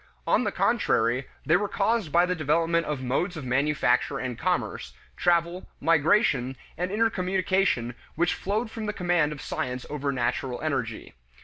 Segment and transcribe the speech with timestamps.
[0.25, 4.93] On the contrary, they were caused by the development of modes of manufacture and commerce,
[5.15, 11.13] travel, migration, and intercommunication which flowed from the command of science over natural energy.